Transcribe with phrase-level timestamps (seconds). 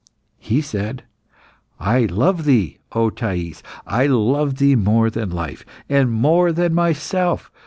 [0.39, 1.03] He said
[1.79, 3.61] "I love thee, O Thais!
[3.85, 7.51] I love thee more than my life, and more than myself.